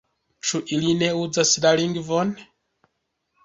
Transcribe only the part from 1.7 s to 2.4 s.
lingvon?